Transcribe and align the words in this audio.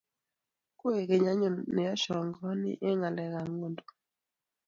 koek 0.79 1.03
keny 1.09 1.25
anyur 1.31 1.55
ne 1.75 1.83
ashangani 1.95 2.71
eng 2.87 2.97
ngalek 2.99 3.33
ab 3.39 3.47
nywanduni 3.53 3.83